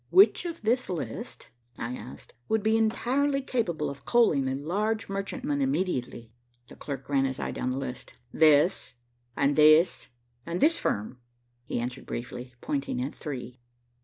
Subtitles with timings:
[0.09, 5.61] "Which of this list," I asked, "would be entirely capable of coaling a large merchantman
[5.61, 6.31] immediately?"
[6.69, 8.15] The clerk ran his eye down the list.
[8.33, 8.95] "This,
[9.37, 10.07] and this,
[10.43, 11.19] and this firm,"
[11.65, 13.59] he answered briefly, pointing at three.